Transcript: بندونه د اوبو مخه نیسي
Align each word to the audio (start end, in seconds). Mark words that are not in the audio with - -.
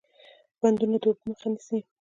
بندونه 0.59 0.97
د 1.01 1.03
اوبو 1.07 1.23
مخه 1.29 1.47
نیسي 1.53 1.77